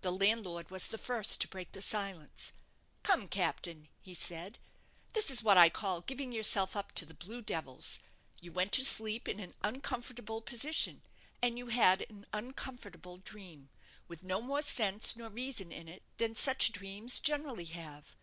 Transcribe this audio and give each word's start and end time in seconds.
The 0.00 0.10
landlord 0.10 0.70
was 0.70 0.88
the 0.88 0.96
first 0.96 1.38
to 1.42 1.46
break 1.46 1.72
the 1.72 1.82
silence. 1.82 2.52
"Come, 3.02 3.28
captain," 3.28 3.88
he 4.00 4.14
said; 4.14 4.58
"this 5.12 5.30
is 5.30 5.42
what 5.42 5.58
I 5.58 5.68
call 5.68 6.00
giving 6.00 6.32
yourself 6.32 6.74
up 6.74 6.92
to 6.92 7.04
the 7.04 7.12
blue 7.12 7.42
devils. 7.42 7.98
You 8.40 8.52
went 8.52 8.72
to 8.72 8.84
sleep 8.86 9.28
in 9.28 9.38
an 9.38 9.52
uncomfortable 9.62 10.40
position, 10.40 11.02
and 11.42 11.58
you 11.58 11.66
had 11.66 12.06
an 12.08 12.24
uncomfortable 12.32 13.18
dream, 13.18 13.68
with 14.08 14.22
no 14.24 14.40
more 14.40 14.62
sense 14.62 15.14
nor 15.14 15.28
reason 15.28 15.72
in 15.72 15.88
it 15.88 16.04
than 16.16 16.34
such 16.34 16.72
dreams 16.72 17.20
generally 17.20 17.66
have. 17.66 18.16